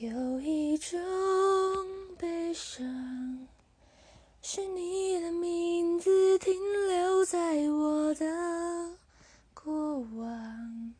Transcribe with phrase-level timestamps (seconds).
[0.00, 0.96] 有一种
[2.16, 3.48] 悲伤，
[4.40, 6.54] 是你的名字停
[6.86, 8.24] 留在我的
[9.52, 10.94] 过往，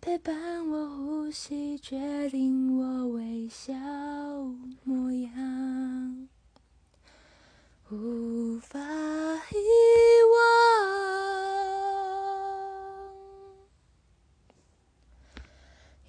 [0.00, 3.72] 陪伴我呼吸，决定我微笑
[4.82, 6.28] 模样，
[7.88, 9.56] 无法遗
[10.32, 10.38] 忘。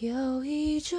[0.00, 0.98] 有一种